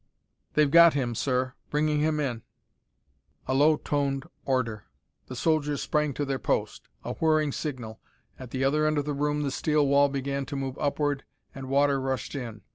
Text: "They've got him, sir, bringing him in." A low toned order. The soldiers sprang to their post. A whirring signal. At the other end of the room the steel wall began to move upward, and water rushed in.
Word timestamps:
"They've 0.55 0.71
got 0.71 0.95
him, 0.95 1.13
sir, 1.13 1.53
bringing 1.69 1.99
him 1.99 2.19
in." 2.19 2.41
A 3.47 3.53
low 3.53 3.77
toned 3.77 4.25
order. 4.45 4.85
The 5.27 5.35
soldiers 5.35 5.79
sprang 5.83 6.15
to 6.15 6.25
their 6.25 6.39
post. 6.39 6.89
A 7.03 7.13
whirring 7.13 7.51
signal. 7.51 7.99
At 8.39 8.49
the 8.49 8.63
other 8.63 8.87
end 8.87 8.97
of 8.97 9.05
the 9.05 9.13
room 9.13 9.43
the 9.43 9.51
steel 9.51 9.85
wall 9.85 10.09
began 10.09 10.47
to 10.47 10.55
move 10.55 10.75
upward, 10.79 11.23
and 11.53 11.69
water 11.69 12.01
rushed 12.01 12.33
in. 12.33 12.61